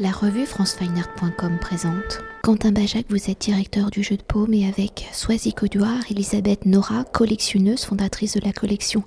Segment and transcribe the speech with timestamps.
[0.00, 2.20] La revue francefineart.com présente.
[2.44, 7.02] Quentin Bajac, vous êtes directeur du jeu de paume et avec Soisy Coduard, Elisabeth Nora,
[7.02, 9.02] collectionneuse, fondatrice de la collection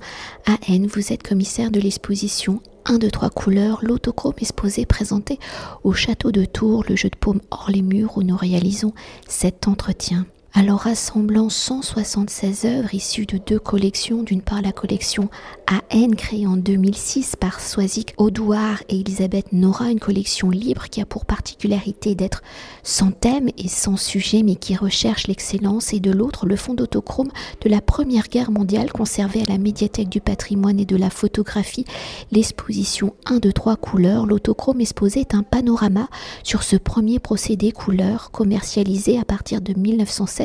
[0.48, 5.40] AN, vous êtes commissaire de l'exposition 1 de 3 couleurs, l'autochrome exposé présenté
[5.86, 8.94] au château de Tours, le jeu de paume hors les murs où nous réalisons
[9.30, 10.26] cet entretien.
[10.54, 15.30] Alors rassemblant 176 œuvres issues de deux collections, d'une part la collection
[15.68, 21.06] AN créée en 2006 par Swazik Audouard et Elisabeth Nora, une collection libre qui a
[21.06, 22.44] pour particularité d'être
[22.84, 27.32] sans thème et sans sujet mais qui recherche l'excellence et de l'autre le fond d'autochrome
[27.62, 31.86] de la Première Guerre mondiale conservé à la médiathèque du patrimoine et de la photographie.
[32.34, 36.10] L'exposition 1 de 3 couleurs, l'autochrome exposé est un panorama
[36.44, 40.41] sur ce premier procédé couleur commercialisé à partir de 1907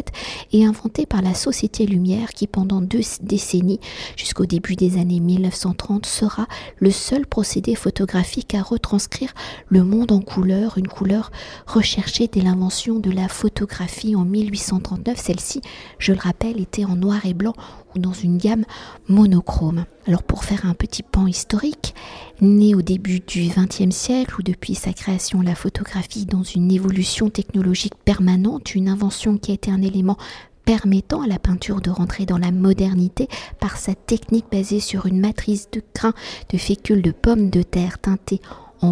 [0.53, 3.81] et inventé par la Société Lumière qui pendant deux décennies,
[4.17, 6.47] jusqu'au début des années 1930, sera
[6.79, 9.33] le seul procédé photographique à retranscrire
[9.69, 11.31] le monde en couleur, une couleur
[11.67, 15.19] recherchée dès l'invention de la photographie en 1839.
[15.19, 15.61] Celle-ci,
[15.99, 17.55] je le rappelle, était en noir et blanc
[17.99, 18.65] dans une gamme
[19.09, 19.85] monochrome.
[20.07, 21.95] Alors pour faire un petit pan historique,
[22.41, 27.31] né au début du XXe siècle ou depuis sa création la photographie dans une évolution
[27.31, 30.17] technologique permanente, une invention qui a été un élément
[30.65, 33.29] permettant à la peinture de rentrer dans la modernité
[33.61, 36.15] par sa technique basée sur une matrice de grains
[36.51, 38.41] de fécule de pommes de terre teintées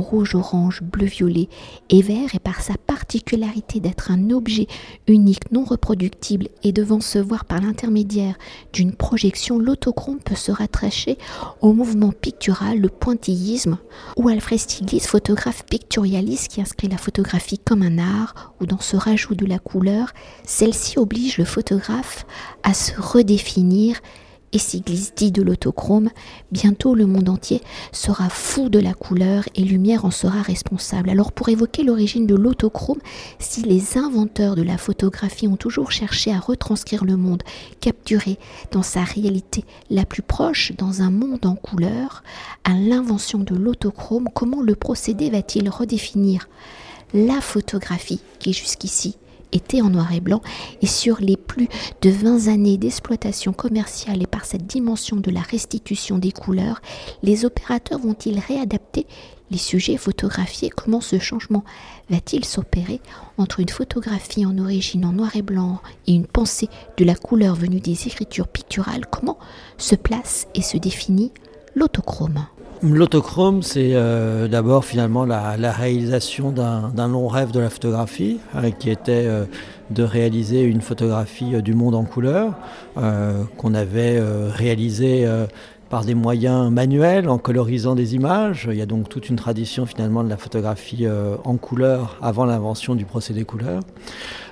[0.00, 1.48] rouge, orange, bleu, violet
[1.90, 4.66] et vert et par sa particularité d'être un objet
[5.06, 8.36] unique non reproductible et devant se voir par l'intermédiaire
[8.72, 11.18] d'une projection, l'autochrome peut se rattacher
[11.60, 13.78] au mouvement pictural, le pointillisme
[14.16, 18.96] ou Alfred Stieglitz, photographe pictorialiste qui inscrit la photographie comme un art ou dans ce
[18.96, 20.12] rajout de la couleur,
[20.44, 22.26] celle-ci oblige le photographe
[22.62, 24.00] à se redéfinir
[24.54, 26.10] et Siglis dit de l'autochrome,
[26.52, 27.60] bientôt le monde entier
[27.92, 31.10] sera fou de la couleur et Lumière en sera responsable.
[31.10, 33.00] Alors pour évoquer l'origine de l'autochrome,
[33.40, 37.42] si les inventeurs de la photographie ont toujours cherché à retranscrire le monde,
[37.80, 38.38] capturé
[38.70, 42.22] dans sa réalité la plus proche, dans un monde en couleur,
[42.62, 46.48] à l'invention de l'autochrome, comment le procédé va-t-il redéfinir
[47.12, 49.16] la photographie qui jusqu'ici
[49.54, 50.42] était en noir et blanc.
[50.82, 51.68] Et sur les plus
[52.02, 56.82] de 20 années d'exploitation commerciale et par cette dimension de la restitution des couleurs,
[57.22, 59.06] les opérateurs vont-ils réadapter
[59.50, 60.70] les sujets photographiés?
[60.70, 61.64] Comment ce changement
[62.10, 63.00] va-t-il s'opérer
[63.38, 67.54] entre une photographie en origine en noir et blanc et une pensée de la couleur
[67.54, 69.06] venue des écritures picturales?
[69.06, 69.38] Comment
[69.78, 71.32] se place et se définit
[71.74, 72.46] l'autochrome?
[72.82, 78.90] L'autochrome, c'est euh, d'abord finalement la, réalisation d'un long rêve de la photographie, euh, qui
[78.90, 79.44] était euh,
[79.90, 82.54] de réaliser une photographie du monde en couleur,
[83.58, 84.18] qu'on avait
[84.48, 85.28] réalisé
[85.90, 88.66] par des moyens manuels, en colorisant des images.
[88.70, 91.06] Il y a donc toute une tradition finalement de la photographie
[91.44, 93.82] en couleur avant l'invention du procédé couleur.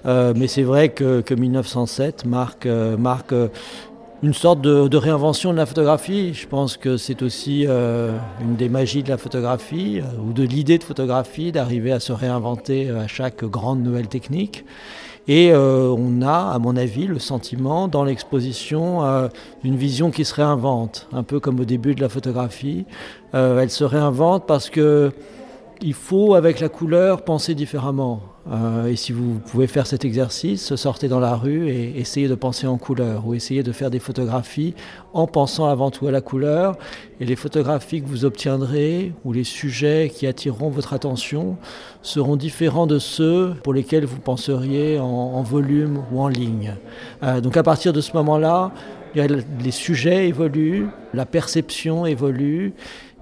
[0.05, 3.35] mais c'est vrai que, que, 1907 marque, marque
[4.23, 6.33] une sorte de, réinvention de la photographie.
[6.33, 10.45] Je pense que c'est aussi euh, une des magies de la photographie euh, ou de
[10.45, 14.65] l'idée de photographie d'arriver à se réinventer euh, à chaque grande nouvelle technique.
[15.29, 19.29] Et on a, à mon avis, le sentiment dans l'exposition
[19.63, 22.87] d'une vision qui se réinvente, un peu comme au début de la photographie.
[23.33, 25.13] elle se réinvente parce que
[25.83, 28.21] il faut, avec la couleur, penser différemment.
[28.51, 32.35] Euh, et si vous pouvez faire cet exercice, sortez dans la rue et essayez de
[32.35, 34.75] penser en couleur ou essayez de faire des photographies
[35.13, 36.77] en pensant avant tout à la couleur.
[37.21, 41.57] Et les photographies que vous obtiendrez ou les sujets qui attireront votre attention
[42.03, 46.77] seront différents de ceux pour lesquels vous penseriez en, volume ou en ligne.
[47.23, 48.73] Euh, donc à partir de ce moment-là,
[49.15, 52.73] les sujets évoluent, la perception évolue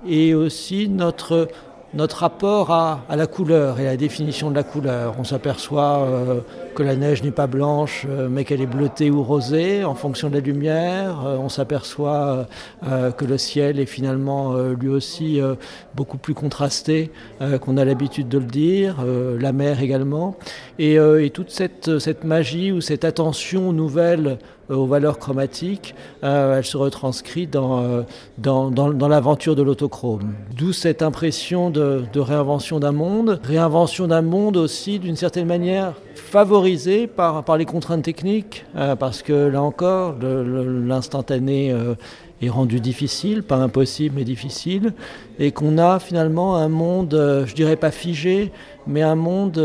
[0.06, 1.48] et aussi notre
[1.94, 5.14] notre rapport à, la couleur et à la définition de la couleur.
[5.18, 6.40] On s'aperçoit euh,
[6.74, 10.28] que la neige n'est pas blanche, euh, mais qu'elle est bleutée ou rosée en fonction
[10.28, 11.26] de la lumière.
[11.26, 12.46] Euh, on s'aperçoit
[13.16, 15.40] que le ciel est finalement lui aussi
[15.94, 17.10] beaucoup plus contrasté
[17.60, 18.96] qu'on a l'habitude de le dire,
[19.38, 20.36] la mer également.
[20.78, 20.98] Et,
[21.32, 24.38] toute cette, magie ou cette attention nouvelle
[24.68, 28.04] aux valeurs chromatiques, elle se retranscrit dans,
[28.38, 30.32] l'aventure de l'autochrome.
[30.56, 35.94] D'où cette impression de, de réinvention d'un monde, réinvention d'un monde aussi d'une certaine manière
[37.16, 41.94] par, les contraintes techniques, euh, parce que là encore, l'instantané euh,
[42.42, 44.92] est rendu difficile, pas impossible, mais difficile,
[45.38, 48.52] et qu'on a finalement un monde, euh, je dirais pas figé,
[48.86, 49.58] mais un monde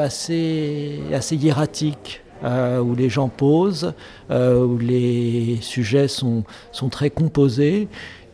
[0.00, 2.22] assez, assez hiératique.
[2.42, 3.92] où les gens posent,
[4.30, 7.86] où les sujets sont très composés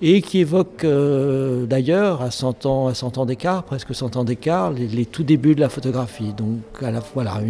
[0.03, 4.73] et qui évoque d'ailleurs à 100 ans, à 100 ans d'écart, presque 100 ans d'écart,
[4.73, 6.33] les, tout débuts de la photographie.
[6.37, 7.41] Donc à, la, voilà,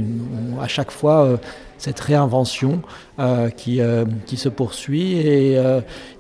[0.61, 1.39] à chaque fois
[1.79, 2.83] cette réinvention
[3.57, 3.81] qui,
[4.27, 5.61] qui, se poursuit et,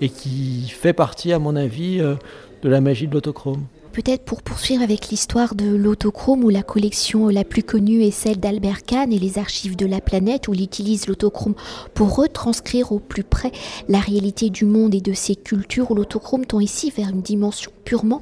[0.00, 3.62] et, qui fait partie, à mon avis, de la magie de l'autochrome.
[3.96, 8.38] Peut-être pour poursuivre avec l'histoire de l'autochrome où la collection la plus connue est celle
[8.38, 11.54] d'Albert Kahn et les archives de la planète où il utilise l'autochrome
[11.94, 13.52] pour retranscrire au plus près
[13.88, 17.70] la réalité du monde et de ses cultures où l'autochrome tend ici vers une dimension
[17.86, 18.20] purement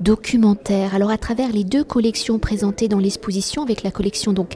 [0.00, 0.94] documentaire.
[0.94, 4.54] Alors à travers les deux collections présentées dans l'exposition, avec la collection donc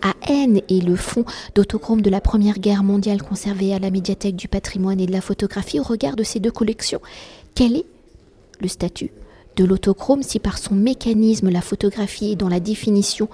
[0.00, 1.24] à N et le fonds
[1.56, 5.20] d'autochrome de la Première Guerre mondiale conservé à la médiathèque du patrimoine et de la
[5.20, 7.00] photographie, au regard de ces deux collections,
[7.56, 7.86] quel est
[8.60, 9.10] le statut?
[9.56, 13.28] De l'autochrome si par son mécanisme la photographie est dans la définition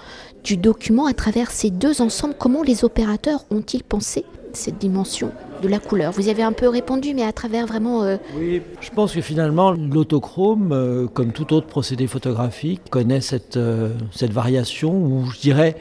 [0.45, 5.33] du document à travers ces deux ensembles, comment les opérateurs ont-ils pensé cette dimension
[5.63, 6.13] de la couleur?
[6.13, 8.03] Vous y avez un peu répondu, mais à travers vraiment...
[8.03, 13.57] Euh, oui, je pense que finalement, l'autochrome, euh, comme tout autre procédé photographique, connaît cette,
[13.57, 15.77] euh, cette variation où je dirais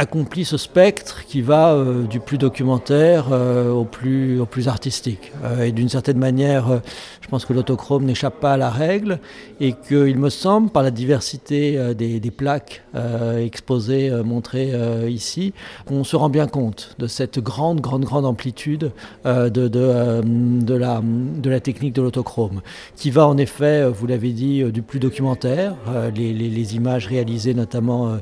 [0.00, 5.30] accomplit ce spectre qui va euh, du plus documentaire euh, au, plus, au plus artistique.
[5.44, 6.80] Euh, et d'une certaine manière,
[7.20, 9.20] je pense que l'autochrome n'échappe pas à la règle
[9.60, 12.82] et qu'il me semble, par la diversité des, des, plaques
[13.38, 14.72] exposées, montrées
[15.08, 15.52] ici,
[15.86, 18.90] qu'on se rend bien compte de cette grande, grande, grande amplitude
[19.24, 22.62] de, de, de, la, de la technique de l'autochrome,
[22.96, 25.74] qui va en effet, vous l'avez dit, du plus documentaire,
[26.14, 28.16] les, images réalisées notamment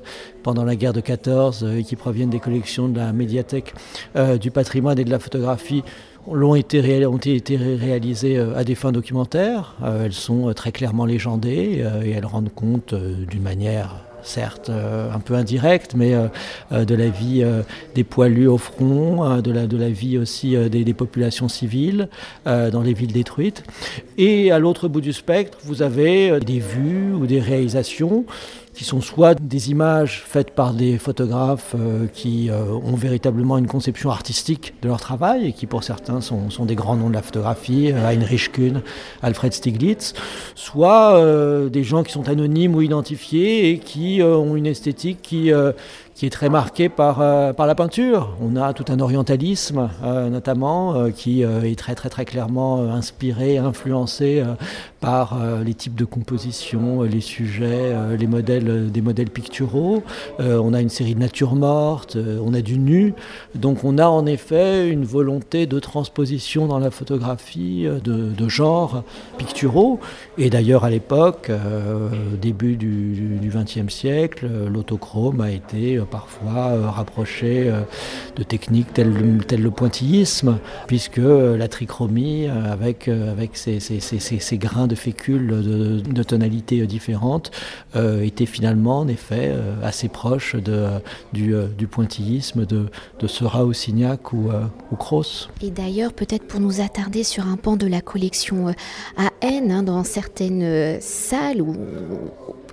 [0.48, 3.74] pendant la guerre de 14 euh, et qui proviennent des collections de la médiathèque
[4.16, 5.84] euh, du patrimoine et de la photographie
[6.26, 9.74] ont été, ont été réalisées euh, à des fins documentaires.
[9.84, 15.94] elles sont très clairement légendées et elles rendent compte d'une manière certes un peu indirecte,
[15.94, 16.12] mais
[16.72, 17.44] de la vie
[17.94, 22.08] des poilus au front, de, la, de la vie aussi des, populations civiles
[22.44, 23.62] dans les villes détruites.
[24.18, 28.26] Et à l'autre bout du spectre, vous avez des vues ou des réalisations
[28.78, 33.66] qui sont soit des images faites par des photographes euh, qui euh, ont véritablement une
[33.66, 37.14] conception artistique de leur travail et qui pour certains sont, sont des grands noms de
[37.14, 38.82] la photographie, euh, Heinrich Kuhn,
[39.20, 40.14] Alfred Stieglitz,
[40.54, 41.20] soit
[41.70, 45.50] des gens qui sont anonymes ou identifiés et qui ont une esthétique qui
[46.18, 48.34] qui est très marqué par, euh, par la peinture.
[48.42, 53.56] On a tout un orientalisme, euh, notamment, euh, qui est très, très, très clairement inspiré,
[53.56, 54.42] influencé
[55.00, 60.02] par les types de composition, les sujets, les modèles, des modèles picturaux.
[60.40, 63.14] on a une série de natures mortes, on a du nu.
[63.54, 69.04] Donc on a en effet une volonté de transposition dans la photographie de, de genres
[69.36, 70.00] picturaux.
[70.36, 71.52] Et d'ailleurs, à l'époque,
[72.40, 77.82] début du XXe siècle, l'autochrome a été parfois euh, rapproché euh,
[78.36, 83.78] de techniques telles, le pointillisme, puisque euh, la trichromie, avec, avec ses,
[84.58, 87.50] grains de fécule de, tonalités différentes,
[88.22, 90.88] était finalement en effet assez proche de,
[91.32, 92.86] du, pointillisme de,
[93.18, 94.50] de Seurat ou Signac ou,
[94.92, 95.48] ou Cross.
[95.62, 98.74] Et d'ailleurs, peut-être pour nous attarder sur un pan de la collection
[99.16, 101.74] à N, hein, dans certaines salles où,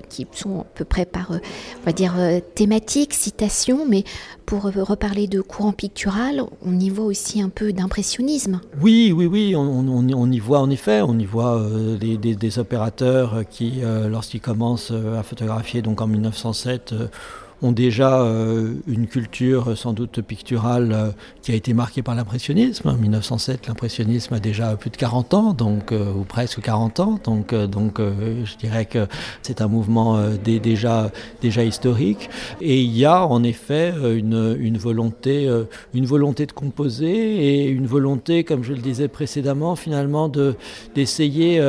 [0.10, 2.14] qui sont à peu près par, on va dire,
[2.56, 4.04] thématiques, citation, mais
[4.46, 8.62] pour reparler de courant pictural, on y voit aussi un peu d'impressionnisme.
[8.82, 13.82] Oui, oui, oui, on, y voit en effet, on y voit euh, des, opérateurs qui,
[13.84, 16.94] euh, lorsqu'ils commencent euh, à photographier, donc en 1907,
[17.66, 21.10] ont déjà euh, une culture sans doute picturale euh,
[21.42, 22.90] qui a été marquée par l'impressionnisme.
[22.90, 27.20] En 1907, l'impressionnisme a déjà plus de 40 ans, donc, euh, ou presque 40 ans,
[27.24, 29.08] donc, donc je dirais que
[29.42, 31.12] c'est un mouvement déjà,
[31.42, 32.30] déjà historique.
[32.62, 35.50] Et il y a en effet une, volonté,
[35.94, 40.32] une volonté de composer et une volonté, comme je le disais précédemment, finalement
[40.94, 41.62] d'essayer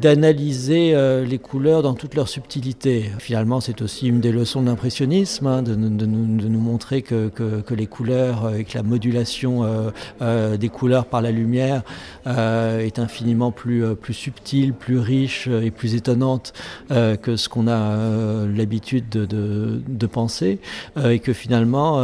[0.00, 3.10] d'analyser les couleurs dans toute leur subtilité.
[3.18, 7.30] Finalement, c'est aussi une des leçons de l'impressionnisme Hein, de, nous, montrer que,
[7.74, 9.90] les couleurs euh, et que la modulation euh,
[10.22, 11.82] euh, des couleurs par la lumière
[12.26, 16.52] est infiniment plus, plus subtile, plus riche et plus étonnante
[16.88, 20.58] que ce qu'on a l'habitude de, penser,
[21.04, 22.00] et que finalement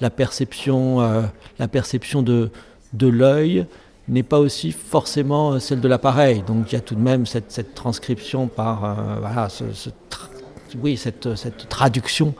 [0.00, 0.98] la perception,
[1.58, 2.50] la perception de,
[2.92, 3.66] de l'œil
[4.08, 6.42] n'est pas aussi forcément celle de l'appareil.
[6.46, 9.64] Donc il y a tout de même cette, transcription par voilà, ce,
[10.82, 11.28] oui, cette,
[11.68, 12.34] traduction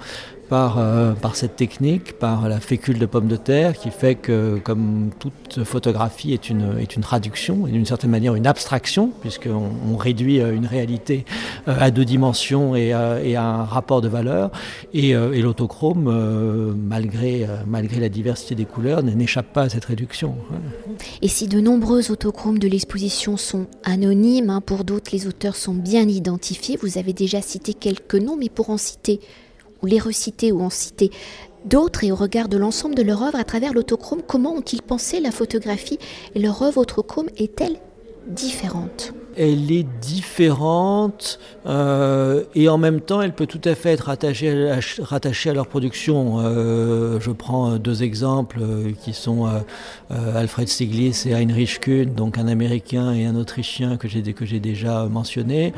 [0.54, 0.78] par,
[1.16, 5.64] par cette technique, par la fécule de pomme de terre, qui fait que, comme toute
[5.64, 10.38] photographie est une, est une traduction, et d'une certaine manière une abstraction, puisqu'on on réduit
[10.38, 11.24] une réalité
[11.66, 12.90] à deux dimensions et,
[13.24, 14.52] et à un rapport de valeur,
[14.92, 16.04] et, et l'autochrome,
[16.86, 20.36] malgré, malgré la diversité des couleurs, n'échappe pas à cette réduction.
[21.20, 25.74] Et si de nombreux autochromes de l'exposition sont anonymes, hein, pour d'autres les auteurs sont
[25.74, 29.18] bien identifiés, vous avez déjà cité quelques noms, mais pour en citer,
[29.84, 31.10] ou les reciter ou en citer
[31.66, 35.20] d'autres, et au regard de l'ensemble de leur œuvre à travers l'autochrome, comment ont-ils pensé
[35.20, 35.98] la photographie
[36.34, 37.76] et leur œuvre autochrome est-elle
[38.26, 39.12] différente?
[39.36, 45.50] Elle est différente euh, et en même temps elle peut tout à fait être rattachée
[45.50, 46.36] à, leur production.
[46.38, 49.48] Euh, je prends deux exemples euh, qui sont
[50.10, 54.60] Alfred Stieglitz et Heinrich Kuhn, donc un Américain et un Autrichien que j'ai que j'ai
[54.60, 55.72] déjà mentionné.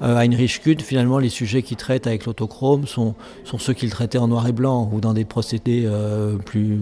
[0.00, 3.14] Heinrich Kuhn, finalement, les sujets qu'il traite avec l'autochrome sont,
[3.58, 5.88] ceux qu'il traitait en noir et blanc ou dans des procédés
[6.44, 6.80] plus,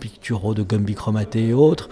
[0.00, 1.88] picturaux de gomme bichromатée et autres,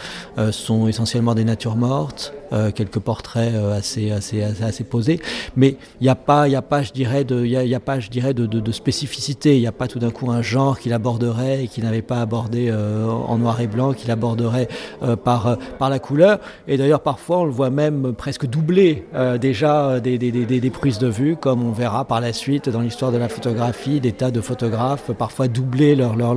[0.51, 2.33] sont essentiellement des natures mortes,
[2.75, 5.21] quelques portraits assez, posé.
[5.57, 8.73] Mais il n'y a pas, a je dirais, de, y a, pas, je dirais, de,
[8.73, 9.57] spécificité.
[9.57, 12.21] Il n'y a pas tout d'un coup un genre qu'il aborderait et qu'il n'avait pas
[12.21, 14.69] abordé euh, en noir et blanc, qu'il aborderait
[15.03, 16.39] euh, par, euh, par la couleur.
[16.69, 19.05] Et d'ailleurs, parfois, on le voit même presque doubler
[19.41, 23.29] déjà des, prises de vue, comme on verra par la suite dans l'histoire de la
[23.29, 26.35] photographie, des tas de photographes parfois doubler leur, leur,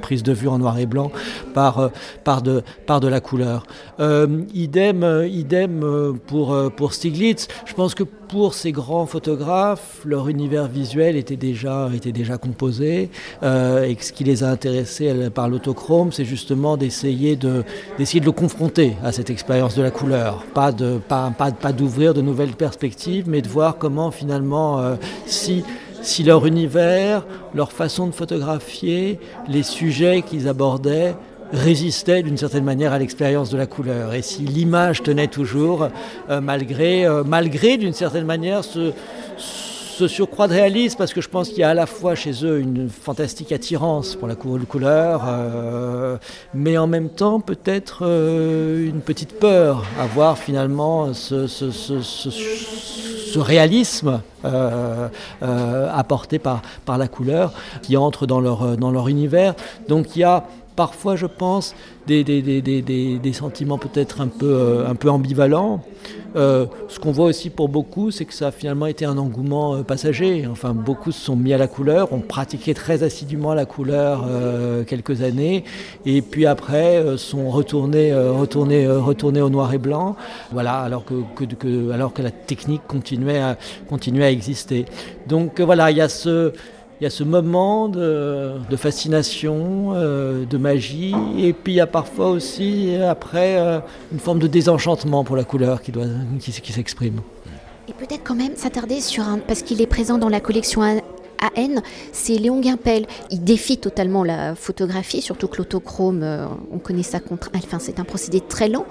[0.00, 1.10] prise de vue en noir et blanc
[1.54, 1.90] par,
[2.42, 3.64] de, par de la couleur.
[4.54, 5.84] idem, idem
[6.26, 7.48] pour, euh, pour Stiglitz.
[7.66, 13.10] Je pense que pour ces grands photographes, leur univers visuel était déjà, était déjà composé.
[13.42, 17.64] Euh, et ce qui les a intéressés par l'autochrome, c'est justement d'essayer de,
[17.96, 20.44] d'essayer de le confronter à cette expérience de la couleur.
[20.54, 25.64] Pas, de, pas, pas, pas d'ouvrir de nouvelles perspectives, mais de voir comment finalement, si
[26.02, 29.18] si leur univers, leur façon de photographier,
[29.48, 31.14] les sujets qu'ils abordaient
[31.52, 34.14] résistait d'une certaine manière à l'expérience de la couleur.
[34.14, 35.88] Et si l'image tenait toujours,
[36.30, 38.92] euh, malgré, euh, malgré d'une certaine manière ce,
[40.06, 42.60] surcroît de réalisme, parce que je pense qu'il y a à la fois chez eux
[42.60, 46.18] une fantastique attirance pour la couleur, euh,
[46.54, 52.28] mais en même temps peut-être une petite peur à voir finalement ce
[53.40, 54.20] réalisme
[55.42, 57.52] apporté par, par la couleur
[57.82, 59.56] qui entre dans leur, dans leur univers.
[59.88, 60.44] Donc il y a
[60.78, 61.74] parfois, je pense,
[62.06, 65.82] des, des, sentiments peut-être un, peu, euh, un peu ambivalents.
[66.36, 69.74] Euh, ce qu'on voit aussi pour beaucoup, c'est que ça a finalement été un engouement
[69.74, 70.46] euh, passager.
[70.48, 74.24] Enfin, beaucoup se sont mis à la couleur, ont pratiqué très assidûment la couleur
[74.86, 75.64] quelques années,
[76.06, 80.14] et puis après sont retournés, retournés, retournés au noir et blanc.
[80.52, 83.58] Voilà, alors que, que, alors que la technique continuait à,
[83.88, 84.84] continuait à exister.
[85.26, 86.52] Donc voilà, il y a ce
[87.00, 91.86] il y a ce moment de, fascination, euh, de magie, et puis il y a
[91.86, 93.78] parfois aussi, après, euh,
[94.12, 95.92] une forme de désenchantement pour la couleur qui,
[96.40, 97.20] qui, s'exprime.
[97.88, 99.38] Et peut-être quand même s'attarder sur un...
[99.38, 101.00] parce qu'il est présent dans la collection AN,
[102.12, 103.06] c'est Léon Guimpel.
[103.30, 107.50] Il défie totalement la photographie, surtout que l'autochrome, euh, on connaît ça contre...
[107.54, 108.86] Enfin, c'est un procédé très lent.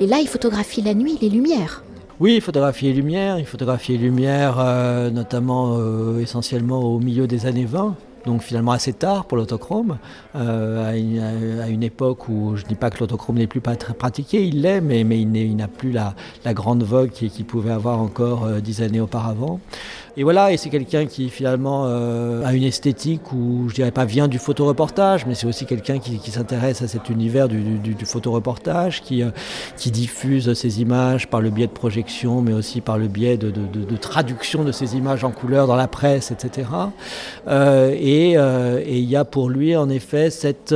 [0.00, 1.84] Et là, il photographie la nuit, les lumières.
[2.20, 2.38] Oui,
[2.92, 7.96] lumières, il photographie les lumières euh, notamment euh, essentiellement au milieu des années 20
[8.26, 9.96] donc finalement assez tard pour l'autochrome,
[10.36, 14.60] euh, à, une, époque où je ne dis pas que l'autochrome n'est plus pratiqué, il
[14.60, 16.14] l'est, mais, mais il n'a plus la,
[16.52, 19.58] grande vogue qu'il pouvait avoir encore dix années auparavant.
[20.20, 24.04] Et voilà, et c'est quelqu'un qui finalement euh, a une esthétique où je dirais pas
[24.04, 29.00] vient du photoreportage, mais c'est aussi quelqu'un qui, s'intéresse à cet univers du, du, photoreportage,
[29.00, 29.30] qui, euh,
[29.78, 33.50] qui diffuse ces images par le biais de projection, mais aussi par le biais de,
[33.50, 36.68] de, traduction de ces images en couleur dans la presse, etc.
[37.48, 38.34] Euh, et
[38.98, 40.74] il y a pour lui en effet cette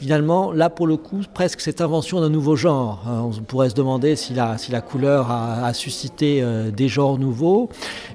[0.00, 3.04] finalement, là pour le coup, presque cette invention d'un nouveau genre.
[3.06, 7.68] Euh, on pourrait se demander si la, couleur a, suscité euh, des genres nouveaux.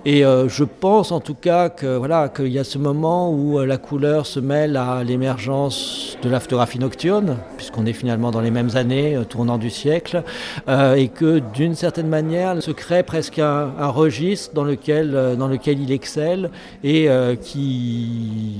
[0.04, 4.25] Et euh, je pense en tout cas qu'il y a ce moment où la couleur
[4.25, 9.20] se mêle à l'émergence de la photographie nocturne, puisqu'on est finalement dans les mêmes années,
[9.30, 10.24] tournant du siècle,
[10.68, 15.92] et que d'une certaine manière se crée presque un, registre dans lequel, dans lequel il
[15.92, 16.50] excelle
[16.84, 17.08] et
[17.42, 18.55] qui,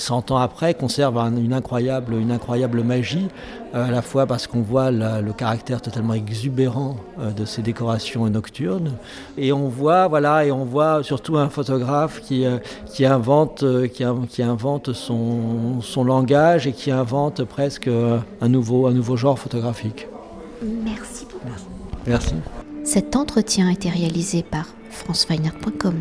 [0.00, 3.28] 100 ans après, conserve une incroyable, une incroyable magie,
[3.74, 8.28] euh, à la fois parce qu'on voit le caractère totalement exubérant euh, de ces décorations
[8.28, 8.92] nocturnes,
[9.38, 14.04] et on voit, voilà, et on voit surtout un photographe qui, euh, qui invente, qui,
[14.28, 20.08] qui, invente son, son, langage et qui invente presque un nouveau, un nouveau genre photographique.
[20.62, 21.46] Merci beaucoup.
[22.06, 22.34] Merci.
[22.84, 25.94] Cet entretien a été réalisé par franceweiner.com.